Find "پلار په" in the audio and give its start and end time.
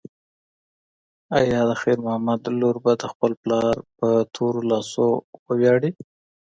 3.43-4.07